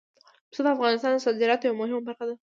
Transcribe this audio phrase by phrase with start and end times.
[0.49, 2.35] پسه د افغانستان د صادراتو یوه مهمه برخه ده.